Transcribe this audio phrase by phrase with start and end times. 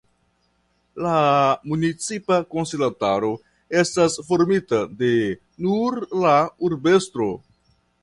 [1.05, 1.11] La
[1.73, 3.31] municipa konsilantaro
[3.83, 5.15] estas formita de
[5.69, 6.37] nur la
[6.73, 7.33] urbestro.